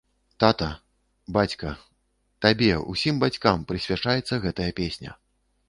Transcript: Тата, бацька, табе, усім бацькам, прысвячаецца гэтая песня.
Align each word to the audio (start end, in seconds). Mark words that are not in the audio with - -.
Тата, 0.43 0.69
бацька, 1.35 1.69
табе, 2.47 2.71
усім 2.95 3.21
бацькам, 3.27 3.65
прысвячаецца 3.73 4.43
гэтая 4.47 4.69
песня. 4.85 5.17